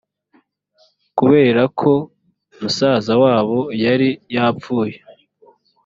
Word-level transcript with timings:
kubera 1.17 1.63
ko 1.79 1.91
musaza 2.61 3.13
wabo 3.23 3.59
yari 3.83 4.09
yapfuye 4.35 4.97